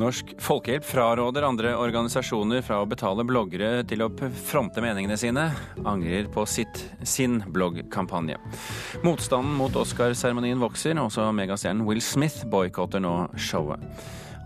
[0.00, 4.08] Norsk Folkehjelp fraråder andre organisasjoner fra å betale bloggere til å
[4.48, 5.50] fronte meningene sine.
[5.84, 8.38] Angrer på sitt, sin bloggkampanje.
[9.04, 10.96] Motstanden mot Oscarseremonien vokser.
[11.02, 13.84] Også megastjernen Will Smith boikotter nå showet.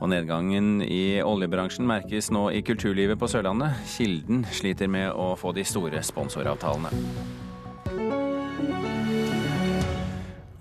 [0.02, 3.78] Og nedgangen i oljebransjen merkes nå i kulturlivet på Sørlandet.
[3.94, 7.43] Kilden sliter med å få de store sponsoravtalene.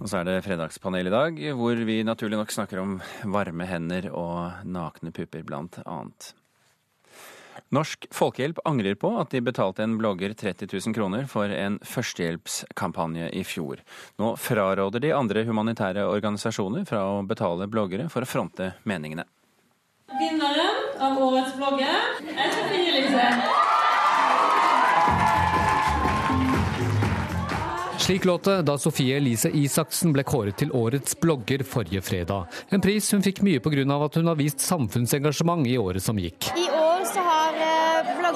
[0.03, 2.97] Og så er det fredagspanel i dag, hvor vi naturlig nok snakker om
[3.31, 6.33] varme hender og nakne pupper, blant annet.
[7.73, 13.31] Norsk Folkehjelp angrer på at de betalte en blogger 30 000 kroner for en førstehjelpskampanje
[13.31, 13.79] i fjor.
[14.19, 19.23] Nå fraråder de andre humanitære organisasjoner fra å betale bloggere for å fronte meningene.
[20.19, 23.62] Vinneren av årets blogger er Sofie Elise.
[28.03, 32.51] Slik låt det da Sofie Elise Isaksen ble kåret til årets blogger forrige fredag.
[32.75, 33.85] En pris hun fikk mye pga.
[33.95, 36.51] at hun har vist samfunnsengasjement i året som gikk.
[36.51, 36.82] I år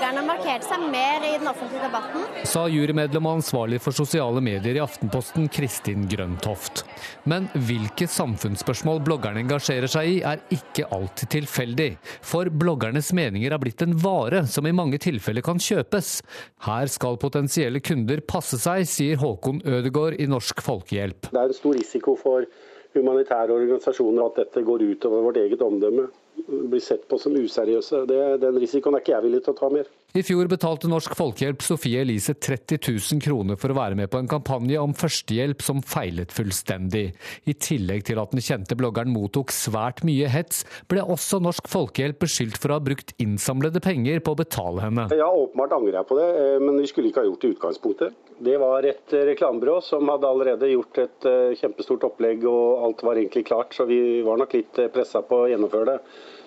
[0.08, 2.24] bloggerne markert seg mer i den offentlige debatten.
[2.48, 6.86] Sa jurymedlem og ansvarlig for sosiale medier i Aftenposten, Kristin Grøntoft.
[7.28, 11.90] Men hvilke samfunnsspørsmål bloggerne engasjerer seg i, er ikke alltid tilfeldig.
[12.24, 16.22] For bloggernes meninger er blitt en vare som i mange tilfeller kan kjøpes.
[16.70, 21.34] Her skal potensielle kunder passe seg, sier Håkon Ødegård i Norsk Folkehjelp.
[21.34, 22.48] Det er en stor risiko for
[22.96, 26.08] humanitære organisasjoner at dette går utover vårt eget omdømme
[26.48, 28.04] blir sett på som useriøse.
[28.10, 29.90] Det, den risikoen er ikke jeg villig til å ta mer.
[30.16, 34.22] I fjor betalte Norsk Folkehjelp Sofie Elise 30 000 kroner for å være med på
[34.22, 37.10] en kampanje om førstehjelp som feilet fullstendig.
[37.46, 42.22] I tillegg til at den kjente bloggeren mottok svært mye hets, ble også Norsk Folkehjelp
[42.24, 45.10] beskyldt for å ha brukt innsamlede penger på å betale henne.
[45.12, 47.58] Ja, åpenbart angrer jeg på det, eh, men vi skulle ikke ha gjort det i
[47.58, 48.18] utgangspunktet.
[48.48, 53.06] Det var et eh, reklamebyrå som hadde allerede gjort et eh, kjempestort opplegg, og alt
[53.06, 56.02] var egentlig klart, så vi var nok litt pressa på å gjennomføre det.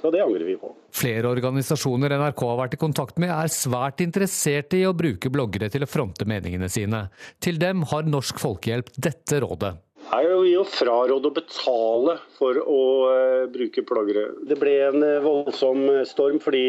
[0.04, 0.72] Og det angrer vi på.
[0.96, 5.70] Flere organisasjoner NRK har vært i kontakt med er svært interesserte i å bruke bloggere
[5.72, 7.06] til å fronte meningene sine.
[7.42, 9.74] Til dem har Norsk Folkehjelp dette rådet.
[10.10, 14.30] Her er vi å fraråde å betale for å uh, bruke bloggere.
[14.48, 16.64] Det ble en uh, voldsom storm fordi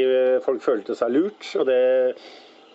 [0.46, 1.48] folk følte seg lurt.
[1.58, 1.82] Og det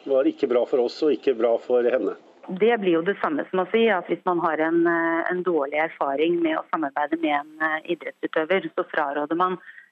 [0.08, 2.16] var ikke bra for oss og ikke bra for henne.
[2.46, 5.80] Det blir jo det samme som å si at hvis man har en, en dårlig
[5.82, 9.85] erfaring med å samarbeide med en idrettsutøver, så fraråder man Eh,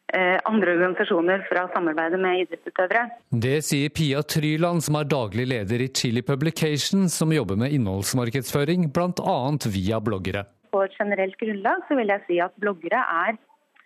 [0.45, 3.07] andre organisasjoner fra samarbeidet med idrettsutøvere.
[3.45, 8.91] Det sier Pia Tryland, som er daglig leder i Chili Publications, som jobber med innholdsmarkedsføring,
[8.95, 9.39] bl.a.
[9.75, 10.45] via bloggere.
[10.71, 13.39] På et generelt grunnlag så vil jeg si at bloggere er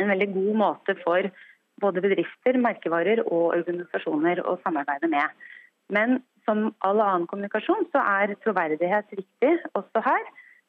[0.03, 1.31] en veldig god måte for
[1.83, 5.47] både bedrifter, merkevarer og organisasjoner å samarbeide med.
[5.95, 6.19] Men
[6.49, 10.25] som all annen kommunikasjon så er troverdighet viktig også her.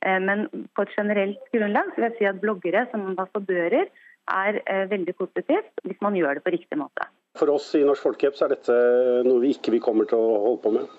[0.05, 0.45] Eh, men
[0.75, 3.89] på et generelt grunnlag så vil jeg si at bloggere som ambassadører
[4.29, 7.07] er eh, veldig positivt hvis man gjør det på riktig måte.
[7.39, 8.79] For oss i Norsk Folkehjelp er dette
[9.27, 10.97] noe vi ikke kommer til å holde på med.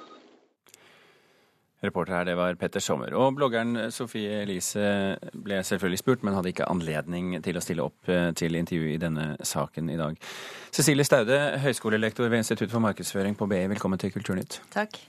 [1.80, 3.14] Reporter her, det var Petter Sommer.
[3.16, 8.10] Og bloggeren Sofie Elise ble selvfølgelig spurt, men hadde ikke anledning til å stille opp
[8.12, 10.18] eh, til intervju i denne saken i dag.
[10.76, 14.60] Cecilie Staude, høyskolelektor ved Institutt for markedsføring på BI, velkommen til Kulturnytt.
[14.74, 15.00] Takk.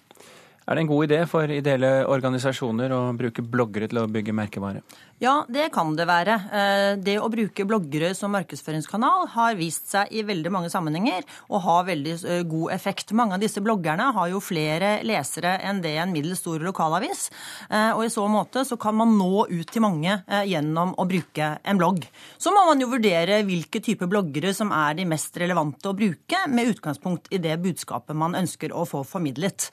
[0.67, 4.83] Er det en god idé for ideelle organisasjoner å bruke bloggere til å bygge merkevare?
[5.21, 6.33] Ja, det kan det være.
[6.49, 11.59] Eh, det å bruke bloggere som markedsføringskanal har vist seg i veldig mange sammenhenger å
[11.61, 13.13] ha veldig eh, god effekt.
[13.13, 17.27] Mange av disse bloggerne har jo flere lesere enn det en middels stor lokalavis.
[17.69, 20.17] Eh, og i så måte så kan man nå ut til mange
[20.49, 22.01] gjennom å bruke en blogg.
[22.41, 26.47] Så må man jo vurdere hvilke type bloggere som er de mest relevante å bruke,
[26.49, 29.69] med utgangspunkt i det budskapet man ønsker å få formidlet.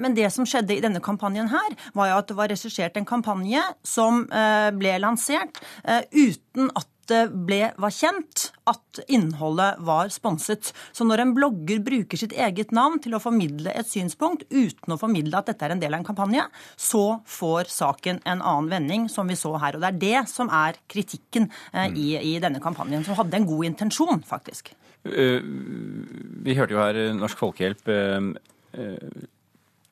[0.00, 3.08] Men det som skjedde i denne kampanjen her, var jo at det var regissert en
[3.08, 10.08] kampanje som eh, ble lansert eh, uten at det ble, var kjent at innholdet var
[10.12, 10.70] sponset.
[10.96, 14.98] Så når en blogger bruker sitt eget navn til å formidle et synspunkt uten å
[15.00, 16.46] formidle at dette er en del av en kampanje,
[16.80, 19.76] så får saken en annen vending, som vi så her.
[19.76, 23.48] Og det er det som er kritikken eh, i, i, denne kampanjen, som hadde en
[23.52, 24.72] god intensjon, faktisk.
[25.04, 27.90] Vi hørte jo her Norsk Folkehjelp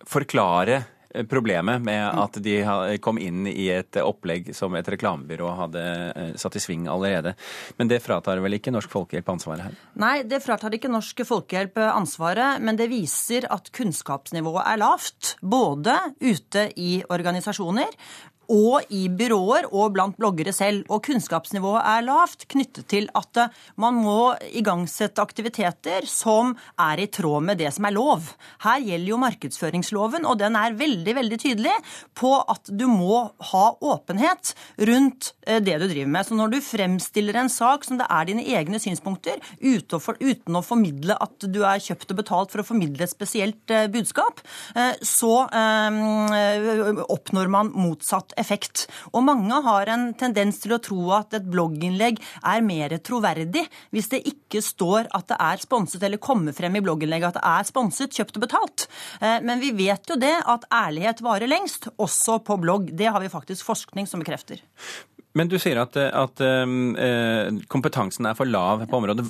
[0.09, 0.79] forklare
[1.11, 2.57] eh, problemet med at de
[3.05, 7.35] kom inn i et opplegg som et reklamebyrå hadde eh, satt i sving allerede.
[7.79, 9.79] Men det fratar vel ikke Norsk Folkehjelp ansvaret her?
[10.03, 15.37] Nei, det fratar ikke Norsk Folkehjelp ansvaret, men det viser at kunnskapsnivået er lavt.
[15.43, 17.93] Både ute i organisasjoner
[18.51, 20.85] og i byråer og blant bloggere selv.
[20.93, 27.09] Og kunnskapsnivået er lavt knyttet til at eh, man må igangsette aktiviteter som er i
[27.13, 28.27] tråd med det som er lov.
[28.65, 31.77] Her gjelder jo markedsføringsloven, og den er veldig veldig tydelig
[32.19, 33.23] på at du må
[33.53, 34.55] ha åpenhet
[34.89, 36.29] rundt eh, det du driver med.
[36.29, 41.17] Så når du fremstiller en sak som det er dine egne synspunkter, uten å formidle
[41.23, 44.41] at du er kjøpt og betalt for å formidle et spesielt eh, budskap,
[45.03, 45.33] så
[47.13, 48.42] oppnår man motsatt effekt.
[49.13, 54.11] Og mange har en tendens til å tro at et blogginnlegg er mer troverdig hvis
[54.13, 57.69] det ikke står at det er sponset, eller kommer frem i blogginnlegget at det er
[57.69, 58.87] sponset, kjøpt og betalt.
[59.21, 62.91] Eh, men vi vet jo det at ærlighet varer lengst, også på blogg.
[62.97, 64.63] Det har vi faktisk forskning som bekrefter.
[65.39, 69.25] Men du sier at, at uh, kompetansen er for lav på området.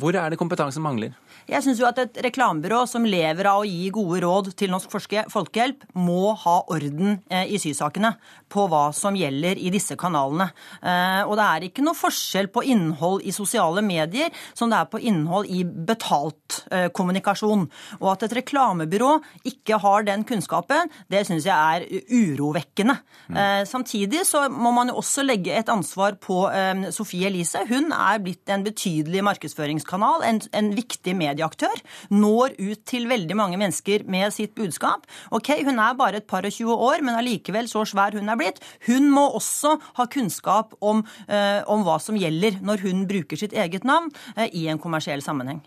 [0.00, 1.16] Hvor er det kompetansen mangler?
[1.50, 4.92] Jeg syns at et reklamebyrå som lever av å gi gode råd til Norsk
[5.32, 8.12] Folkehjelp, må ha orden uh, i sysakene
[8.50, 10.48] på hva som gjelder i disse kanalene.
[10.82, 14.98] Og det er ikke noe forskjell på innhold i sosiale medier som det er på
[15.06, 16.64] innhold i betalt
[16.96, 17.62] kommunikasjon.
[18.00, 19.12] Og at et reklamebyrå
[19.46, 22.96] ikke har den kunnskapen, det syns jeg er urovekkende.
[23.30, 23.38] Mm.
[23.70, 27.62] Samtidig så må man jo også legge et ansvar på um, Sofie Elise.
[27.70, 31.82] Hun er blitt en betydelig markedsføringskanal, en, en, viktig medieaktør.
[32.12, 35.06] Når ut til veldig mange mennesker med sitt budskap.
[35.34, 38.38] Ok, Hun er bare et par og tjue år, men allikevel så svær hun er
[38.40, 38.62] blitt.
[38.88, 43.54] Hun må også ha kunnskap om, uh, om hva som gjelder når hun bruker sitt
[43.56, 45.62] eget navn uh, i en kommersiell sammenheng.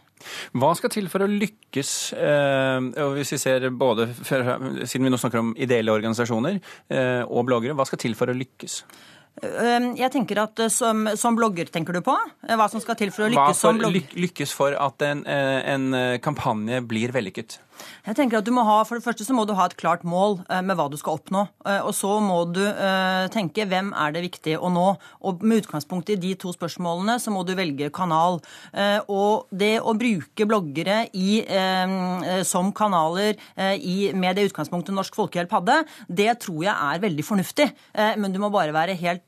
[0.55, 5.41] Hva skal til for å lykkes, og hvis vi ser både, siden vi nå snakker
[5.41, 6.61] om ideelle organisasjoner
[7.27, 8.77] og bloggere, hva skal til for å lykkes?
[9.41, 12.13] Jeg tenker at eh, som, som, blogger, tenker du på?
[12.45, 14.13] Eh, hva som skal til for å lykkes som blogger?
[14.13, 15.89] Lykkes for at en, eh, en,
[16.23, 17.57] kampanje blir vellykket?
[18.03, 20.03] Jeg tenker at du må ha, For det første så må du ha et klart
[20.07, 21.45] mål med hva du skal oppnå.
[21.85, 22.61] Og så må du
[23.33, 24.85] tenke hvem er det viktig å nå.
[25.23, 28.39] Og med utgangspunkt i de to spørsmålene så må du velge kanal.
[29.07, 31.41] Og det å bruke bloggere i,
[32.47, 33.39] som kanaler
[33.79, 37.69] i, med det utgangspunktet Norsk Folkehjelp hadde, det tror jeg er veldig fornuftig.
[38.19, 39.25] Men du må bare være helt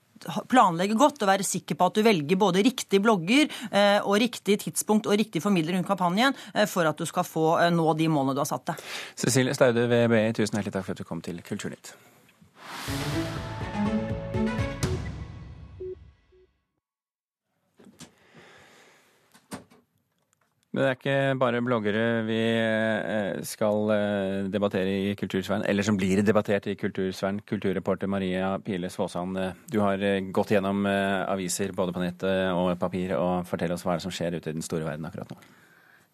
[0.52, 4.60] planlegge godt og være sikker på at du velger både riktig blogger eh, og riktig
[4.66, 8.10] tidspunkt og riktig formidler rundt kampanjen eh, for at du skal få eh, nå de
[8.12, 8.90] målene du har satt deg.
[9.20, 11.96] Cecilie Staude ved BI, tusen hjertelig takk for at du kom til Kulturnytt.
[20.76, 25.96] Men det er ikke bare bloggere vi eh, skal eh, debattere i Kultursfæren, eller som
[25.96, 27.40] blir debattert i Kultursfæren.
[27.48, 30.04] Kulturreporter Maria Pile Svåsand, eh, du har
[30.36, 34.16] gått gjennom aviser både på nett og papir, og fortell oss hva er det som
[34.18, 35.40] skjer ute i den store verden akkurat nå.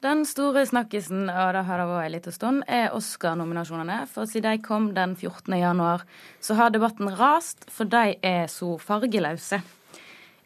[0.05, 4.03] Den store snakkisen, og det har det vært en liten stund, er Oscar-nominasjonene.
[4.13, 5.57] For siden de kom den 14.
[5.57, 6.05] januar,
[6.37, 9.63] så har debatten rast, for de er så fargeløse.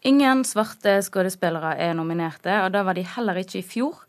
[0.06, 4.04] Ingen svarte skuespillere er nominerte, og det var de heller ikke i fjor.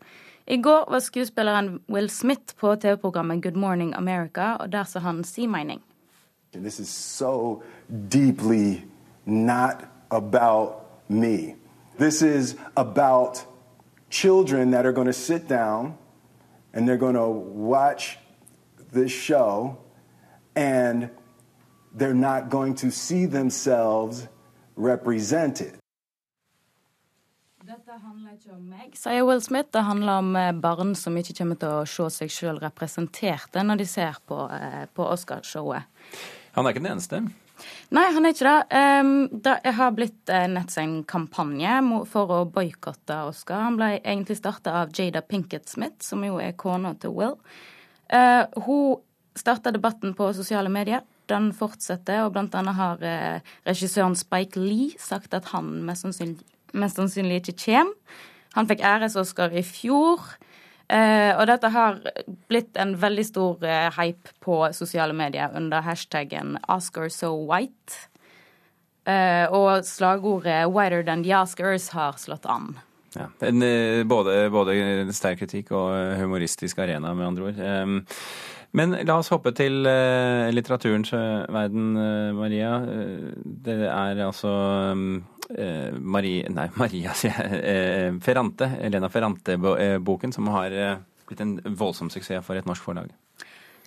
[0.47, 5.23] I går var skuespilleren Will Smith på TV-programmet Good Morning America, og der sa han
[5.23, 5.81] si mening.
[6.53, 7.63] This is so
[8.11, 8.85] deeply
[9.25, 10.69] not about
[11.07, 11.55] me.
[11.99, 13.47] This is about
[14.11, 15.93] children that are going to sit down
[16.73, 17.29] and they're going to
[17.69, 18.19] watch
[18.93, 19.75] this show
[20.55, 21.09] and
[21.99, 24.27] they're not going to see themselves
[24.75, 25.71] represented.
[27.67, 29.73] Dette handler ikke om meg, sier Will Smith.
[29.75, 33.81] Det handler om eh, barn som ikke kommer til å se seg sjøl representerte når
[33.81, 35.89] de ser på, eh, på Oscarshowet.
[36.55, 37.21] Han er ikke den eneste?
[37.91, 39.43] Nei, han er ikke det.
[39.49, 41.75] Det har blitt nett nettopp en kampanje
[42.07, 43.65] for å boikotte Oscar.
[43.65, 47.35] Han ble egentlig starta av Jada Pinkett Smith, som jo er kona til Will.
[48.13, 49.01] Hun
[49.35, 51.01] starta debatten på sosiale medier.
[51.27, 53.01] Den fortsetter, og blant annet har
[53.65, 56.45] regissøren Spike Lee sagt at han mest sannsynlig
[56.79, 58.21] mest sannsynlig ikke kommer.
[58.57, 60.23] Han fikk æres-Oscar i fjor.
[60.87, 61.97] Uh, og dette har
[62.47, 68.07] blitt en veldig stor uh, hype på sosiale medier under hashtaggen 'Oscar so white'.
[69.03, 72.77] Uh, og slagordet 'Whiter than the Oscars' har slått an.
[73.15, 73.59] Ja, en,
[74.07, 78.03] både, både sterk kritikk og humoristisk arena, med andre ord.
[78.71, 79.87] Men la oss hoppe til
[80.53, 81.13] litteraturens
[81.49, 81.93] verden,
[82.35, 82.77] Maria.
[83.65, 84.51] det er altså
[84.97, 85.36] Eh,
[85.99, 87.61] Marie, nei, Maria, sier jeg.
[87.63, 93.13] Eh, Ferrante, Elena Ferrante-boken, som har eh, blitt en voldsom suksess for et norsk forlag.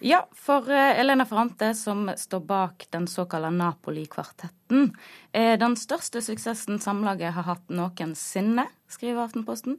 [0.00, 4.94] Ja, for Elena Ferrante, som står bak den såkalte Napoli-kvartetten,
[5.36, 9.76] er den største suksessen samlaget har hatt noensinne, skriver Aftenposten.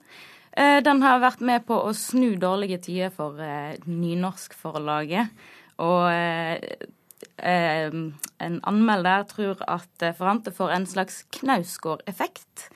[0.53, 3.39] Den har vært med på å snu dårlige tider for
[3.89, 5.33] nynorskforlaget.
[5.81, 6.05] Og
[7.37, 7.91] eh,
[8.41, 12.69] en anmelder tror at Ferrante får en slags Knausgård-effekt.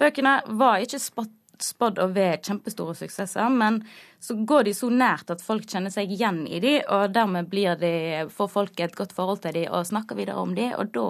[0.00, 1.00] Bøkene var ikke
[1.60, 3.82] spådd å være kjempestore suksesser, men
[4.20, 7.76] så går de så nært at folk kjenner seg igjen i de, og dermed blir
[7.80, 7.92] de,
[8.32, 11.06] får folk et godt forhold til de og snakker videre om de, og da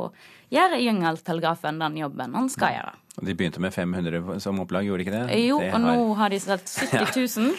[0.55, 2.97] gjør Jungeltelegrafen den jobben han skal gjøre.
[3.21, 5.41] De begynte med 500 som opplag, gjorde de ikke det?
[5.45, 7.59] Jo, det og nå har de satt 70 000.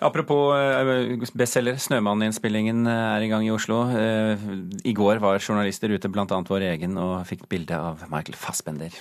[0.00, 3.82] Apropos eh, bestselger, 'Snømann'-innspillingen eh, er i gang i Oslo.
[3.92, 4.40] Eh,
[4.84, 6.24] I går var journalister ute, bl.a.
[6.24, 8.96] vår egen, og fikk bilde av Michael Fassbender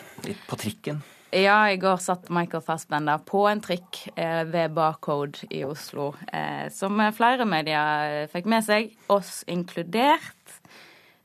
[0.49, 0.99] på trikken.
[1.31, 6.15] Ja, i går satt Michael Fassbender på en trikk ved Barcode i Oslo,
[6.73, 10.38] som flere medier fikk med seg, oss inkludert.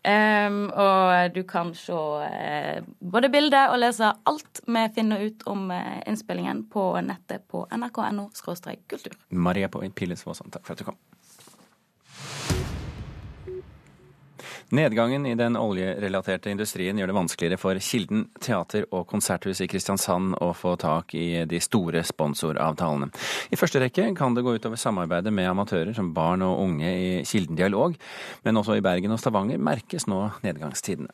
[0.04, 5.70] Um, og du kan se uh, både bildet og lese alt vi finner ut om
[5.72, 8.28] uh, innspillingen på nettet på nrk.no
[8.86, 9.16] kultur.
[9.30, 11.00] Maria Piles Våsan, takk for at du kom.
[14.70, 20.38] Nedgangen i den oljerelaterte industrien gjør det vanskeligere for Kilden teater og konserthus i Kristiansand
[20.42, 23.10] å få tak i de store sponsoravtalene.
[23.52, 27.10] I første rekke kan det gå utover samarbeidet med amatører som barn og unge i
[27.28, 27.98] Kilden Dialog,
[28.44, 31.12] men også i Bergen og Stavanger merkes nå nedgangstidene.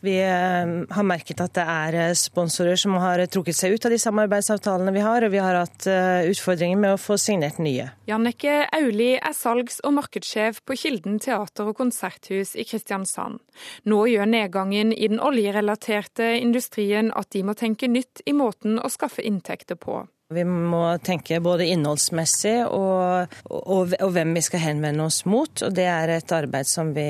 [0.00, 3.94] Vi eh, har merket at det er eh, sponsorer som har trukket seg ut av
[3.94, 7.88] de samarbeidsavtalene vi har, og vi har hatt eh, utfordringer med å få signert nye.
[8.06, 13.42] Jannike Auli er salgs- og markedssjef på Kilden teater- og konserthus i Kristiansand.
[13.90, 18.92] Nå gjør nedgangen i den oljerelaterte industrien at de må tenke nytt i måten å
[18.92, 20.04] skaffe inntekter på.
[20.34, 25.62] Vi må tenke både innholdsmessig og, og, og, hvem vi skal henvende oss mot.
[25.64, 27.06] og Det er et arbeid som vi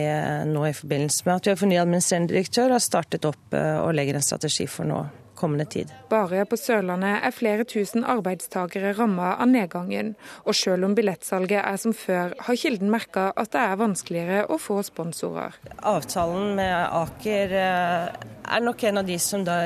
[0.47, 3.97] nå i forbindelse med at vi har ny administrerende direktør, har startet opp eh, og
[3.99, 5.01] legger en strategi for nå
[5.39, 5.91] kommende tid.
[6.11, 10.15] Bare på Sørlandet er flere tusen arbeidstakere rammet av nedgangen.
[10.47, 14.59] Og selv om billettsalget er som før, har Kilden merka at det er vanskeligere å
[14.63, 15.59] få sponsorer.
[15.79, 19.59] Avtalen med Aker eh, er nok en av de som da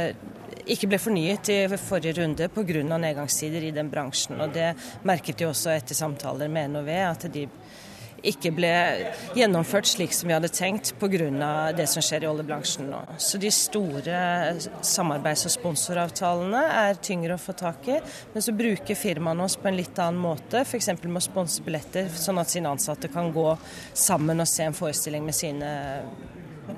[0.66, 2.83] ikke ble fornyet i forrige runde pga.
[2.99, 4.40] nedgangstider i den bransjen.
[4.40, 7.49] og Det merket de også etter samtaler med NOV, at de
[8.23, 8.71] ikke ble
[9.35, 11.73] gjennomført slik som vi hadde tenkt pga.
[11.76, 13.00] det som skjer i oljebransjen nå.
[13.19, 18.00] Så de store samarbeids- og sponsoravtalene er tyngre å få tak i.
[18.33, 20.92] Men så bruker firmaene oss på en litt annen måte, f.eks.
[21.02, 23.57] med å sponse billetter, sånn at sine ansatte kan gå
[23.95, 25.73] sammen og se en forestilling med sine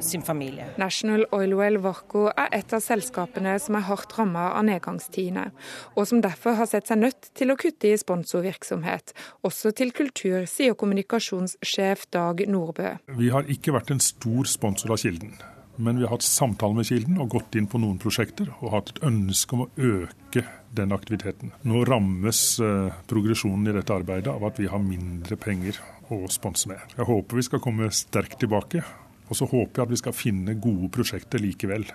[0.01, 0.67] sin familie.
[0.79, 5.49] National Oil Well Varco er et av selskapene som er hardt rammet av nedgangstidene,
[5.95, 9.15] og som derfor har sett seg nødt til å kutte i sponsorvirksomhet,
[9.47, 12.97] også til kultur, sier kommunikasjonssjef Dag Nordbø.
[13.19, 15.37] Vi har ikke vært en stor sponsor av Kilden.
[15.77, 18.93] Men vi har hatt samtaler med Kilden og gått inn på noen prosjekter og hatt
[18.93, 21.51] et ønske om å øke den aktiviteten.
[21.67, 25.81] Nå rammes eh, progresjonen i dette arbeidet av at vi har mindre penger
[26.15, 26.83] å sponse med.
[26.95, 28.85] Jeg håper vi skal komme sterkt tilbake
[29.29, 31.87] og så håper jeg at vi skal finne gode prosjekter likevel,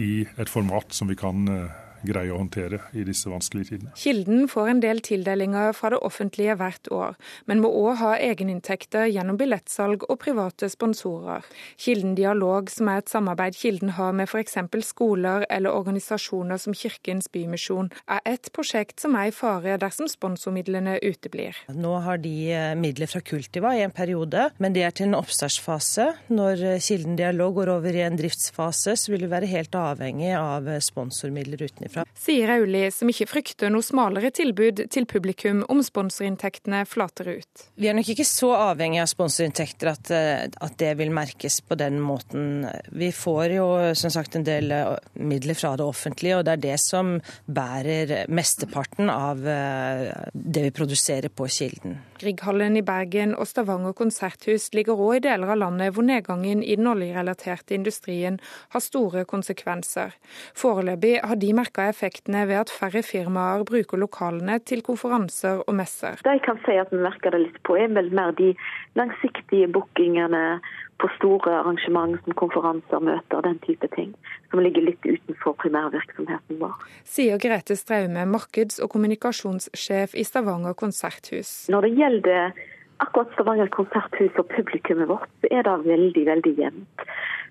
[0.00, 1.74] i et format som vi kan eh,
[2.06, 3.92] greie å håndtere i disse vanskelige tidene.
[3.98, 7.16] Kilden får en del tildelinger fra det offentlige hvert år,
[7.50, 11.46] men må òg ha egeninntekter gjennom billettsalg og private sponsorer.
[11.80, 14.58] Kilden Dialog, som er et samarbeid Kilden har med f.eks.
[14.86, 20.98] skoler eller organisasjoner som Kirkens Bymisjon, er et prosjekt som er i fare dersom sponsormidlene
[21.02, 21.56] uteblir.
[21.72, 25.18] Nå har de eh, midler fra Kultiva i en periode, men det er til en
[25.20, 26.10] oppstartsfase.
[26.34, 30.34] Når eh, Kilden Dialog går over i en driftsfase, så vil vi være helt avhengig
[30.38, 32.04] av eh, sponsormidler utenfra fra.
[32.18, 37.66] Sier Auli, som ikke frykter noe smalere tilbud til publikum om sponsorinntektene flater ut.
[37.80, 41.76] Vi er nok ikke så avhengig av sponsorinntekter at, eh, at, det vil merkes på
[41.78, 42.66] den måten.
[42.90, 43.66] Vi får jo
[43.98, 47.14] som sagt en del eh, midler fra det offentlige, og det er det som
[47.46, 51.98] bærer mesteparten av eh, det vi produserer på Kilden.
[52.18, 56.76] Grieghallen i Bergen og Stavanger konserthus ligger òg i deler av landet hvor nedgangen i
[56.78, 58.38] den oljerelaterte industrien
[58.74, 60.14] har store konsekvenser.
[60.56, 66.20] Foreløpig har de merka effektene ved at færre firmaer bruker lokalene til konferanser og messer.
[66.24, 68.52] Det jeg kan si at vi merker det litt på, er vel mer de
[68.98, 70.60] langsiktige bookingene
[71.02, 74.12] på store arrangement som konferanser, møter, den type ting.
[74.50, 76.76] Som ligger litt utenfor primærvirksomheten vår.
[77.08, 81.66] Sier Grete Straume, markeds- og kommunikasjonssjef i Stavanger konserthus.
[81.74, 82.64] Når det gjelder
[83.02, 87.08] akkurat Stavanger konserthus og publikummet vårt, så er det veldig, veldig jevnt.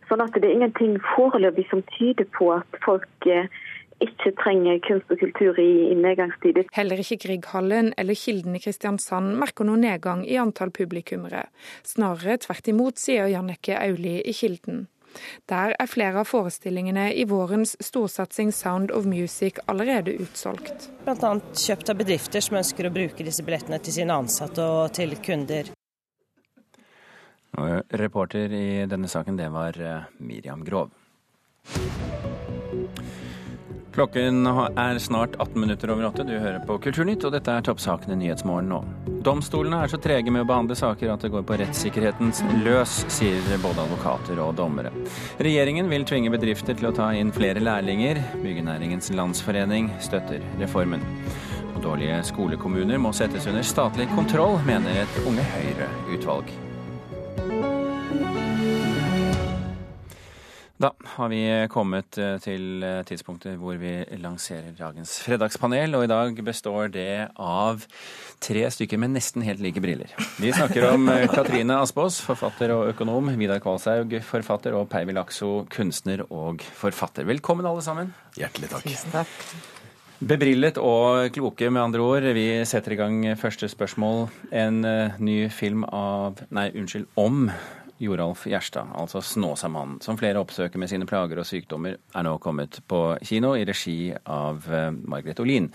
[0.10, 3.48] Sånn at det er ingenting foreløpig som tyder på at folk eh,
[4.06, 6.70] ikke trenger kunst og kultur i, i nedgangstider.
[6.76, 11.46] Heller ikke Grieghallen eller Kilden i Kristiansand merker noen nedgang i antall publikummere.
[11.88, 14.88] Snarere tvert imot, sier Jannicke Auli i Kilden.
[15.50, 20.90] Der er flere av forestillingene i vårens storsatsing Sound of Music allerede utsolgt.
[21.06, 21.34] Bl.a.
[21.66, 25.70] kjøpt av bedrifter som ønsker å bruke disse billettene til sine ansatte og til kunder.
[27.54, 30.90] Reporter i denne saken, det var eh, Miriam Grov.
[33.94, 36.24] Klokken er snart 18 minutter over åtte.
[36.26, 38.80] Du hører på Kulturnytt, og dette er toppsakene i Nyhetsmorgen nå.
[39.24, 43.38] Domstolene er så trege med å behandle saker at det går på rettssikkerhetens løs, sier
[43.62, 44.90] både advokater og dommere.
[45.38, 48.18] Regjeringen vil tvinge bedrifter til å ta inn flere lærlinger.
[48.42, 51.06] Byggenæringens landsforening støtter reformen.
[51.76, 56.50] Og dårlige skolekommuner må settes under statlig kontroll, mener et Unge Høyre-utvalg.
[60.84, 61.40] Da har vi
[61.72, 67.30] kommet eh, til eh, tidspunktet hvor vi lanserer dagens fredagspanel, og i dag består det
[67.40, 67.86] av
[68.44, 70.12] tre stykker med nesten helt like briller.
[70.44, 75.54] Vi snakker om eh, Katrine Aspaas, forfatter og økonom, Vidar Kvalshaug, forfatter, og Peivi Lakso,
[75.72, 77.24] kunstner og forfatter.
[77.32, 78.12] Velkommen alle sammen.
[78.36, 78.90] Hjertelig takk.
[78.90, 79.38] Tusen takk.
[80.20, 82.28] Bebrillet og kloke, med andre ord.
[82.36, 84.28] Vi setter i gang første spørsmål.
[84.52, 84.84] En
[85.24, 87.48] ny film av Nei, unnskyld, om
[88.04, 92.82] Joralf Gjerstad, altså Snåsamannen, som flere oppsøker med sine plager og sykdommer, er nå kommet
[92.90, 94.68] på kino i regi av
[95.02, 95.72] Margaret Olin.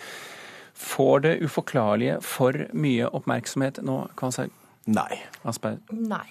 [0.78, 4.52] Får det uforklarlige for mye oppmerksomhet nå, Kvanshaug?
[4.88, 5.22] Nei.
[5.48, 5.80] Asper?
[5.90, 6.26] Nei.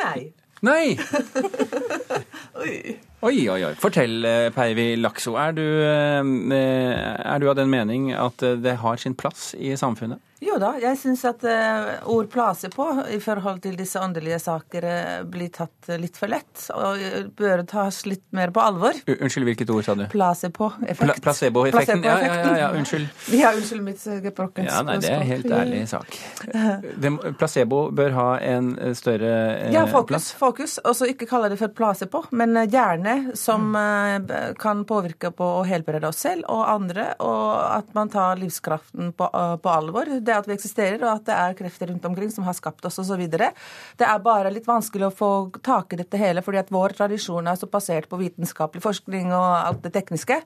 [0.00, 0.32] Nei.
[0.62, 0.94] Nei!
[2.62, 2.74] oi.
[3.22, 3.72] Oi, oi, oi.
[3.78, 5.36] Fortell, Peivi Lakso.
[5.38, 10.22] Er du, er du av den mening at det har sin plass i samfunnet?
[10.42, 11.44] Jo da, jeg syns at
[12.10, 16.30] ord plase på i forhold til disse åndelige saker uh, blir tatt uh, litt for
[16.32, 17.02] lett og
[17.38, 18.96] bør tas litt mer på alvor.
[19.06, 20.04] U unnskyld, hvilket ord sa du?
[20.12, 21.02] Placebo-effekt.
[21.02, 22.02] Pla Placeboeffekten.
[22.02, 23.08] Placebo ja, ja, ja, unnskyld.
[23.42, 26.16] Ja, unnskyld mitt gebrokkens Ja, nei, det er helt ærlig sak.
[26.52, 29.32] Det, placebo bør ha en større
[29.72, 30.28] ja, fokus, plass?
[30.38, 30.76] fokus.
[30.82, 33.72] Og så ikke kalle det for placebo, men hjerne som
[34.60, 39.28] kan påvirke på å helbrede oss selv og andre, og at man tar livskraften på,
[39.62, 40.10] på alvor.
[40.20, 42.84] Det det at vi eksisterer, og at det er krefter rundt omkring som har skapt
[42.88, 43.22] oss osv.
[43.32, 47.48] Det er bare litt vanskelig å få tak i dette hele, fordi at vår tradisjon
[47.48, 50.40] er så basert på vitenskapelig forskning og alt det tekniske.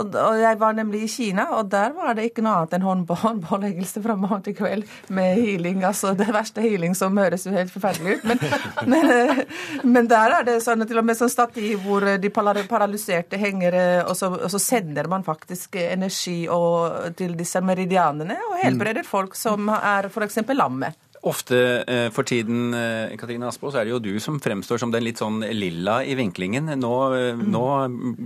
[0.00, 4.00] Og, jeg var nemlig i Kina, og der var det ikke noe annet enn håndpåleggelse
[4.06, 5.82] fra morgen til kveld med healing.
[5.84, 8.26] Altså det verste healing som høres jo helt forferdelig ut.
[8.30, 8.40] Men,
[8.94, 9.42] men, eh,
[9.84, 14.00] men der er det sånn, til og med sånn stativ hvor de paralyserte henger, eh,
[14.06, 19.36] og så, og så sender man faktisk energi og, til disse meridianene og helbreder folk
[19.36, 20.40] som er f.eks.
[20.56, 20.92] lamme.
[21.22, 25.04] Ofte eh, for tiden eh, Katrine så er det jo du som fremstår som den
[25.06, 26.66] litt sånn lilla i vinklingen.
[26.82, 27.44] Nå, eh, mm.
[27.54, 27.66] nå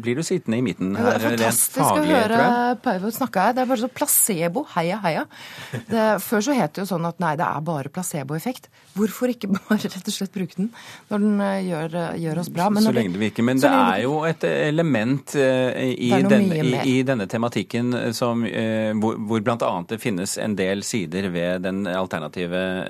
[0.00, 1.18] blir du sittende i midten her.
[1.20, 3.52] Det er fantastisk faglig, å høre Paivo snakke her.
[3.52, 4.62] Det er bare så placebo.
[4.72, 5.26] Heia, heia.
[5.90, 8.70] Det, før så het det jo sånn at nei, det er bare placeboeffekt.
[8.96, 10.72] Hvorfor ikke bare rett og slett bruke den
[11.10, 12.70] når den gjør, gjør oss bra?
[12.80, 13.44] så lenge det virker.
[13.44, 18.40] Men det er jo et element i, den, i, i denne tematikken som,
[19.04, 19.70] hvor, hvor bl.a.
[19.92, 22.85] det finnes en del sider ved den alternative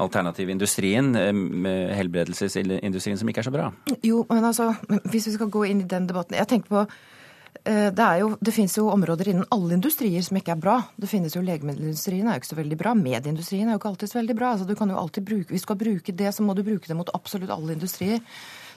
[0.00, 3.70] Alternative eh, helbredelsesindustrien, som ikke er så bra?
[4.02, 4.72] Jo, men altså,
[5.10, 8.32] hvis vi skal gå inn i den debatten Jeg tenker på eh, det, er jo,
[8.40, 10.78] det finnes jo områder innen alle industrier som ikke er bra.
[10.96, 12.96] Det finnes jo Legemiddelindustrien er jo ikke så veldig bra.
[12.96, 14.54] Medieindustrien er jo ikke alltid så veldig bra.
[14.56, 16.88] Altså, du kan jo alltid bruke, Hvis du skal bruke det, så må du bruke
[16.88, 18.20] det mot absolutt alle industrier.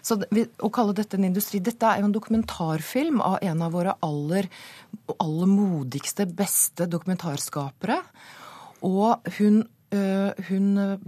[0.05, 3.95] Så Å kalle dette en industri Dette er jo en dokumentarfilm av en av våre
[4.05, 4.49] aller,
[5.15, 8.01] aller modigste, beste dokumentarskapere.
[8.85, 9.63] Og hun
[10.49, 10.67] hun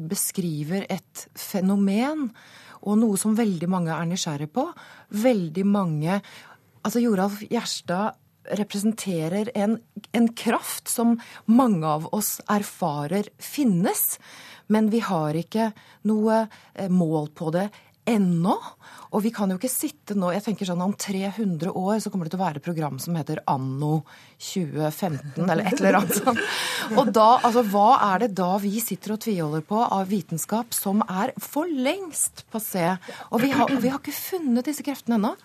[0.09, 2.27] beskriver et fenomen
[2.87, 4.67] og noe som veldig mange er nysgjerrig på.
[5.23, 6.21] Veldig mange
[6.87, 8.15] Altså Joralf Gjerstad
[8.55, 9.73] representerer en,
[10.15, 11.17] en, kraft som
[11.51, 14.15] mange av oss erfarer finnes.
[14.71, 15.71] Men vi har ikke
[16.07, 17.65] noe eh, mål på det
[18.07, 18.55] ennå.
[19.15, 22.27] Og vi kan jo ikke sitte nå Jeg tenker sånn om 300 år så kommer
[22.27, 24.01] det til å være et program som heter Anno
[24.35, 26.41] 2015, eller et eller annet sånt.
[26.99, 31.03] Og da, altså hva er det da vi sitter og tviholder på av vitenskap som
[31.07, 32.97] er for lengst passé?
[33.31, 35.35] Og vi har, vi har ikke funnet disse kreftene ennå.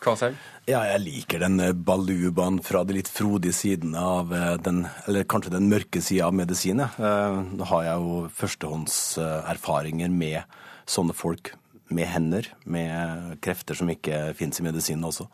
[0.00, 0.36] Kvalshaug?
[0.68, 5.26] Ja, jeg liker den eh, balubaen fra de litt frodige sidene av eh, den Eller
[5.28, 6.96] kanskje den mørke sida av medisinet.
[7.00, 10.58] Eh, nå har jeg jo førstehåndserfaringer med
[10.90, 11.52] sånne folk
[11.90, 15.26] med hender, med krefter som ikke fins i medisinen også.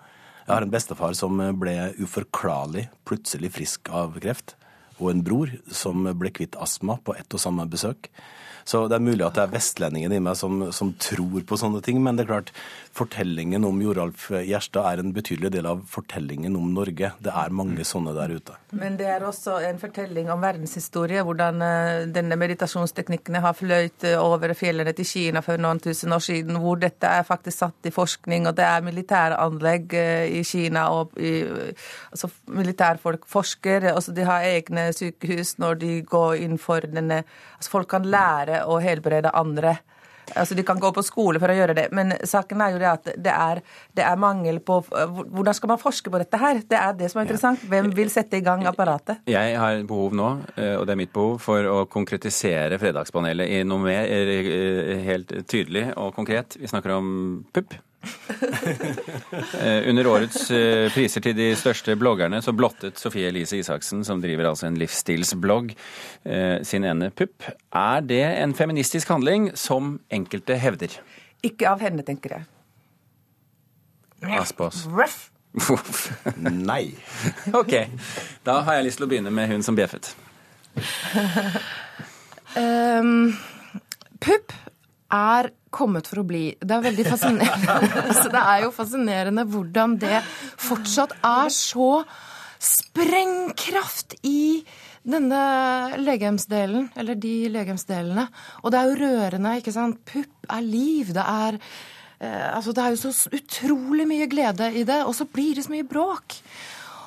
[0.47, 4.55] Jeg har en bestefar som ble uforklarlig plutselig frisk av kreft,
[4.97, 8.09] og en bror som ble kvitt astma på ett og samme besøk.
[8.67, 11.83] Så det er mulig at det er vestlendingen i meg som, som, tror på sånne
[11.87, 12.01] ting.
[12.03, 12.49] Men det er klart,
[12.97, 17.11] fortellingen om Joralf Gjerstad er en betydelig del av fortellingen om Norge.
[17.23, 18.57] Det er mange sånne der ute.
[18.77, 21.25] Men det er også en fortelling om verdenshistorie.
[21.27, 26.25] Hvordan eh, denne meditasjonsteknikkene har fløyt eh, over fjellene til Kina for noen tusen år
[26.25, 26.61] siden.
[26.63, 30.89] Hvor dette er faktisk satt i forskning, og det er militære anlegg eh, i Kina.
[30.97, 31.35] og i,
[32.11, 33.91] altså Militærfolk forsker.
[33.93, 37.25] altså De har egne sykehus når de går inn for denne
[37.57, 39.77] altså Folk kan lære å helbrede andre
[40.35, 42.91] Altså, De kan gå på skole for å gjøre det, men saken er jo det
[42.91, 43.63] at det er,
[43.97, 46.61] det er mangel på Hvordan skal man forske på dette her?
[46.67, 47.63] Det er det som er interessant.
[47.71, 49.23] Hvem vil sette i gang apparatet?
[49.31, 53.63] Jeg har behov nå, eh, og det er mitt behov, for å konkretisere Fredagspanelet i
[53.67, 56.59] noe mer eh, helt tydelig og konkret.
[56.61, 57.11] Vi snakker om
[57.55, 57.77] pupp.
[59.57, 64.21] Eh, under årets eh, priser til de største bloggerne så blottet Sofie Elise Isaksen, som
[64.23, 65.73] driver altså en livsstilsblogg,
[66.25, 67.47] eh, sin ene pupp.
[67.75, 70.99] Er det en feministisk handling, som enkelte hevder?
[71.47, 72.47] Ikke av henne, tenker jeg.
[74.41, 74.87] Aspaas.
[74.91, 75.31] Ruff.
[76.37, 76.95] Nei.
[77.61, 77.75] OK.
[78.45, 80.13] Da har jeg lyst til å begynne med hun som bjeffet.
[82.57, 83.33] um,
[84.21, 84.53] pupp
[85.13, 86.47] er kommet for å bli.
[86.59, 87.77] Det er veldig fascinerende.
[88.09, 90.23] altså, det er jo fascinerende hvordan det
[90.63, 91.91] fortsatt er så
[92.63, 94.65] sprengkraft i
[95.07, 95.41] denne
[96.03, 98.27] legemsdelen, eller de legemsdelene.
[98.65, 100.01] Og det er jo rørende, ikke sant.
[100.09, 101.13] Pupp er liv.
[101.15, 105.29] Det er eh, Altså, det er jo så utrolig mye glede i det, og så
[105.31, 106.41] blir det så mye bråk.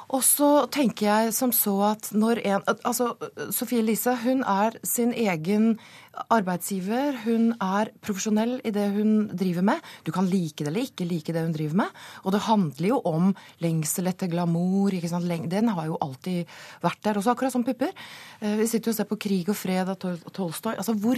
[0.10, 3.12] Og så tenker jeg som så at når en Altså,
[3.54, 5.76] Sofie Elise, hun er sin egen
[6.34, 7.20] arbeidsgiver.
[7.24, 9.86] Hun er profesjonell i det hun driver med.
[10.04, 12.02] Du kan like det eller ikke like det hun driver med.
[12.26, 14.94] Og det handler jo om lengsel etter glamour.
[14.94, 15.30] ikke sant?
[15.50, 16.46] Den har jo alltid
[16.82, 17.22] vært der.
[17.22, 17.94] Også akkurat som pupper.
[18.42, 19.98] Eh, vi sitter jo og ser på 'Krig og fred' av
[20.34, 20.74] Tolstoy.
[20.76, 21.18] Altså hvor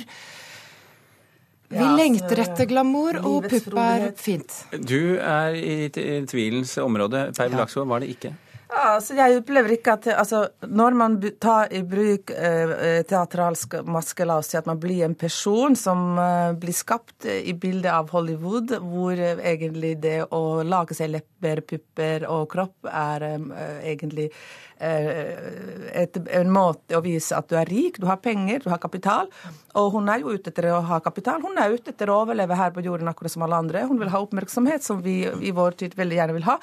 [1.71, 4.65] vi ja, lengter etter glamour, og pupp er fint.
[4.75, 5.89] Du er i
[6.27, 7.31] tvilens område.
[7.31, 8.35] Per Blaksvold var det ikke?
[8.71, 13.75] Ja, altså jeg opplever ikke at altså, Når man tar i bruk eh, eh teatralsk
[13.83, 17.91] maske, la oss si at man blir en person som eh, blir skapt i bildet
[17.91, 23.79] av Hollywood, hvor eh, egentlig det å lage seg lepper, pupper og kropp er eh,
[23.91, 28.69] egentlig Eh, et, en måte å vise at du er rik, du har penger, du
[28.71, 29.29] har kapital.
[29.77, 31.41] Og hun er jo ute etter å ha kapital.
[31.43, 33.85] Hun er ute etter å overleve her på jorden akkurat som alle andre.
[33.87, 36.57] Hun vil ha oppmerksomhet, som vi i vår tid veldig gjerne vil ha.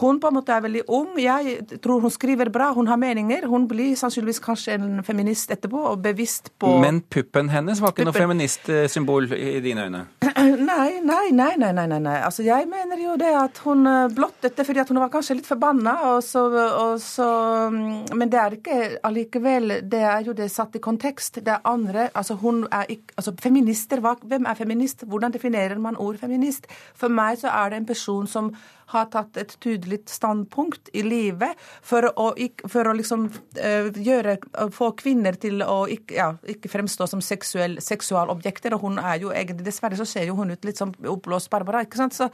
[0.00, 1.14] Hun på en måte er veldig ung.
[1.20, 3.46] Jeg tror hun skriver bra, hun har meninger.
[3.48, 8.04] Hun blir sannsynligvis kanskje en feminist etterpå, og bevisst på Men puppen hennes var ikke
[8.04, 8.12] puppen.
[8.12, 10.04] noe feministsymbol i dine øyne?
[10.70, 12.18] Nei, nei, nei, nei, nei, nei.
[12.24, 15.36] Altså, jeg mener jo det at hun eh, blottet det fordi at hun var kanskje
[15.38, 17.28] litt forbanna, og så, og så
[17.70, 21.40] men det er ikke allikevel Det er jo det satt i kontekst.
[21.44, 25.04] Det er andre Altså, hun er ikke Altså, feminister, hvem er feminist?
[25.06, 26.66] Hvordan definerer man ord feminist?
[26.94, 28.54] For meg så er det en person som
[28.92, 32.30] har tatt et tydelig standpunkt i livet for å,
[32.70, 34.38] for å liksom uh, gjøre
[34.74, 38.74] Få kvinner til å ikke, ja, ikke fremstå som seksuell, seksualobjekter.
[38.76, 41.82] Og hun er jo egentlig Dessverre så ser jo hun ut litt som oppblåst Barbara,
[41.86, 42.16] ikke sant?
[42.16, 42.30] Så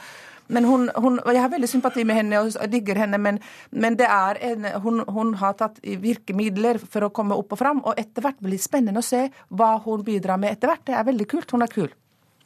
[0.49, 3.41] men hun, hun, Jeg har veldig sympati med henne og digger henne, men,
[3.71, 7.83] men det er en, hun, hun, har tatt virkemidler for å komme opp og fram.
[7.85, 10.87] Og etter hvert blir det spennende å se hva hun bidrar med etter hvert.
[10.87, 11.57] Det er veldig kult.
[11.57, 11.91] Hun er kul.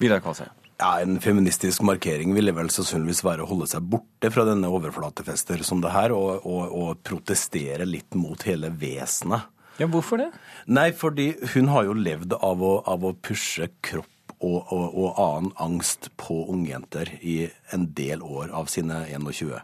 [0.00, 0.48] Vidar Kvalsøy.
[0.80, 5.60] Ja, En feministisk markering ville vel sannsynligvis være å holde seg borte fra denne overflatefester
[5.66, 9.50] som det her, og, og, og protestere litt mot hele vesenet.
[9.80, 10.30] Ja, Hvorfor det?
[10.68, 15.20] Nei, fordi hun har jo levd av å, av å pushe kropp og, og, og
[15.20, 17.42] annen angst på ungjenter i
[17.76, 19.60] en del år av sine 21.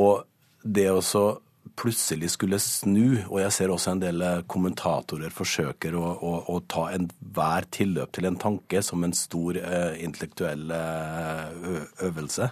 [0.00, 0.24] Og
[0.64, 1.04] det å
[1.78, 6.88] plutselig skulle snu, og jeg ser også en del kommentatorer forsøker å, å, å ta
[6.96, 12.50] enhver tilløp til en tanke som en stor eh, intellektuell eh, øvelse.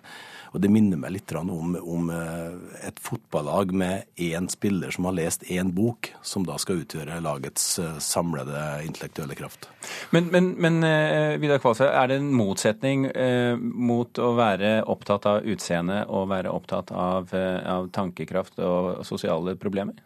[0.56, 2.54] Og det minner meg litt om, om eh,
[2.88, 7.74] et fotballag med én spiller som har lest én bok, som da skal utgjøre lagets
[7.82, 9.68] eh, samlede intellektuelle kraft.
[10.16, 13.04] Men, men, men eh, Vidar Kvalsø, er det en motsetning
[13.60, 20.00] mot å være opptatt av utseende og være opptatt av, av tankekraft og sosiale problemer?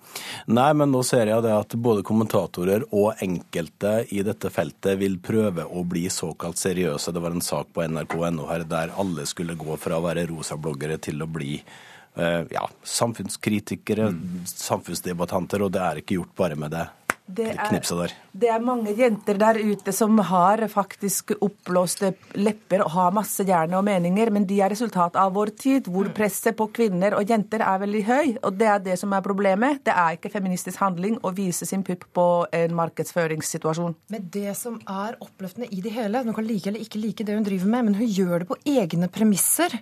[0.47, 5.19] Nei, men nå ser jeg det at både kommentatorer og enkelte i dette feltet vil
[5.23, 7.13] prøve å bli såkalt seriøse.
[7.13, 11.01] Det var en sak på nrk.no her der alle skulle gå fra å være rosabloggere
[11.03, 14.41] til å bli eh, ja, samfunnskritikere, mm.
[14.47, 16.87] samfunnsdebattanter, og det er ikke gjort bare med det
[17.37, 23.15] det er, det er, mange jenter der ute som har faktisk oppblåste lepper og har
[23.15, 26.15] masse hjerne og meninger, men de er resultat av vår tid, hvor mm.
[26.17, 28.33] presset på kvinner og jenter er veldig høy.
[28.47, 29.83] Og det er det som er problemet.
[29.87, 33.97] Det er ikke feministisk handling å vise sin pupp på en markedsføringssituasjon.
[34.13, 37.39] Men det som er oppløftende i det hele, hun kan like eller ikke like det
[37.39, 39.81] hun driver med, men hun gjør det på egne premisser.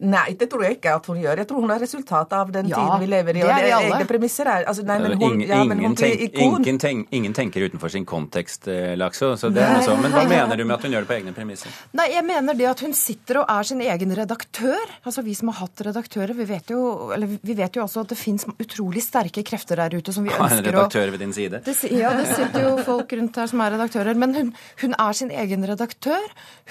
[0.00, 1.40] Nei, det tror jeg ikke at hun gjør.
[1.42, 3.42] Jeg tror hun er resultatet av den Ja, tiden vi lever i.
[3.42, 3.94] og det er vi alle.
[3.96, 6.58] egne premisser er altså, nei, men hun, ingen, ja, men hun ingen, blir tenk, ikon.
[6.62, 9.32] ingen, tenk, ingen tenker utenfor sin kontekst, eh, Lakso.
[9.36, 10.02] Så det er noe sånn.
[10.04, 11.74] Men hva mener du med at hun gjør det på egne premisser?
[11.98, 14.84] Nei, jeg mener det at hun sitter og er sin egen redaktør.
[15.04, 18.14] Altså Vi som har hatt redaktører, vi vet jo, eller vi vet jo også at
[18.14, 21.62] det fins utrolig sterke krefter der ute som vi ønsker å redaktør ved din side.
[21.66, 24.14] det, ja, det sitter jo folk rundt her som er redaktører.
[24.14, 26.22] Men hun, hun er sin egen redaktør.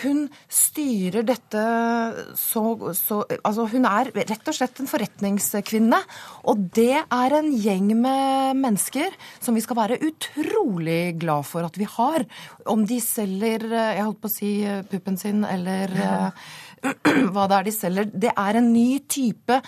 [0.03, 1.65] Hun styrer dette
[2.37, 2.63] så,
[2.97, 5.99] så Altså, hun er rett og slett en forretningskvinne.
[6.51, 11.77] Og det er en gjeng med mennesker som vi skal være utrolig glad for at
[11.79, 12.25] vi har.
[12.69, 16.17] Om de selger eh, Jeg holdt på å si eh, puppen sin, eller ja.
[17.33, 18.11] hva det er de selger.
[18.13, 19.61] Det er en ny type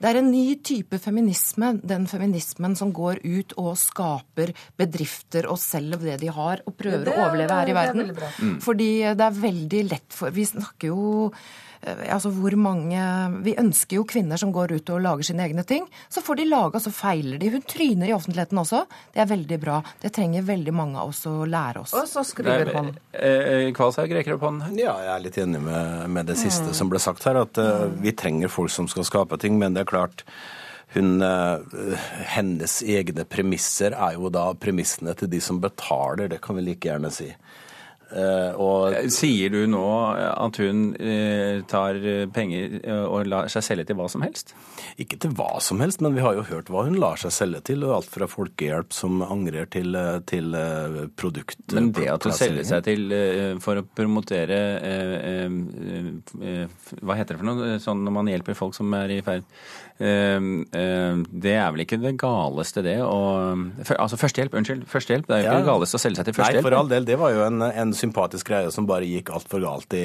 [0.00, 5.58] det er en ny type feminisme, den feminismen som går ut og skaper bedrifter og
[5.60, 8.30] selger det de har, og prøver Ja, er, å er- overleve her i er verden.
[8.40, 8.54] Mm.
[8.64, 13.00] Fordi det er veldig lett for Vi snakker jo eh, Altså hvor mange
[13.44, 15.86] Vi ønsker jo kvinner som går ut og lager sine egne ting.
[16.12, 17.48] Så får de lage, og så feiler de.
[17.54, 18.82] Hun tryner i offentligheten også.
[19.14, 19.78] Det er veldig bra.
[20.02, 21.94] Det trenger veldig mange av oss å lære oss.
[21.96, 22.92] Og så skriver han.
[22.92, 23.00] hun.
[23.16, 24.76] eh, Kvalshaug rekker opp hånden.
[24.78, 26.74] Ja, jeg er litt enig med, med det siste Mm.
[26.76, 27.40] som ble sagt her.
[27.40, 30.24] At uh, vi trenger folk som skal skape ting, men det er klart
[30.92, 31.58] hun, eh,
[32.34, 36.88] hennes egne premisser er jo da premissene til de som betaler, det kan vi like
[36.88, 37.28] gjerne si.
[38.10, 39.82] Eh, og Sier du nå
[40.18, 41.98] at hun eh, tar
[42.34, 44.54] penger eh, og lar seg selge til hva som helst?
[45.00, 47.60] Ikke til hva som helst, men vi har jo hørt hva hun lar seg selge
[47.70, 47.84] til.
[47.86, 51.60] og Alt fra folkehjelp som angrer til, eh, til eh, produkt...
[51.76, 56.10] Men det at hun selger seg til eh, for å promotere eh, eh,
[56.42, 59.46] eh, Hva heter det for noe sånn når man hjelper folk som er i ferd
[60.02, 60.36] eh,
[60.80, 62.98] eh, Det er vel ikke det galeste, det?
[63.06, 63.64] Og,
[63.96, 64.84] altså førstehjelp, unnskyld.
[64.90, 65.28] Førstehjelp.
[65.30, 65.62] Det er jo ikke Ja.
[65.62, 66.64] det galeste å selge seg til førstehjelp.
[66.64, 67.06] Nei, for all del.
[67.08, 70.04] Det var jo en, en sympatisk greie som bare gikk altfor galt i,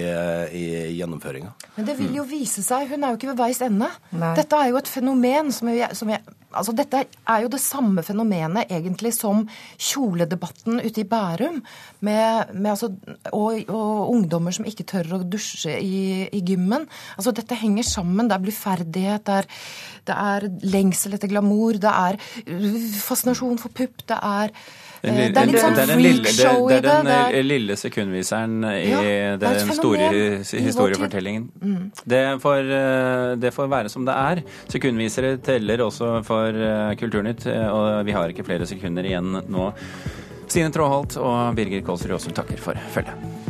[0.55, 0.65] i
[0.97, 1.53] gjennomføringa.
[1.77, 2.89] Men det vil jo vise seg.
[2.91, 3.89] Hun er jo ikke ved veis ende.
[4.37, 6.23] Dette er jo et fenomen som jeg, som jeg
[6.55, 9.43] Altså, dette er jo det samme fenomenet egentlig som
[9.75, 11.61] kjoledebatten ute i Bærum.
[12.05, 12.91] Med, med altså,
[13.35, 16.87] og, og ungdommer som ikke tør å dusje i, i gymmen.
[17.17, 18.29] Altså, dette henger sammen.
[18.29, 19.49] Det er bluferdighet, det er,
[20.07, 22.19] det er lengsel etter glamour, det er
[23.03, 26.81] fascinasjon for pupp, det er eh, lille- det er litt sånn det freakshow i det.
[26.81, 26.89] det.
[26.91, 29.01] er den det er- eh, lille sekundviseren i Ja,
[29.37, 30.09] det den store
[30.43, 31.49] historiefortellingen.
[31.61, 31.91] Mm.
[32.07, 34.43] Det får, eh, det får være som det er.
[34.67, 39.73] Sekundvisere teller også for eh, Kulturnytt, eh, og vi har ikke flere sekunder igjen nå.
[40.47, 43.44] Stine Tråholt og Birger Kålsrud Aasum takker for følget.